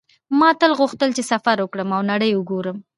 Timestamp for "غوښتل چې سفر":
0.79-1.57